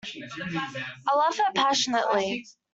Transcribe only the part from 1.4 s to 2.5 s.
passionately.